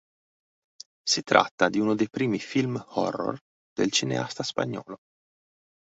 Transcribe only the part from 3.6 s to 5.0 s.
del cineasta spagnolo.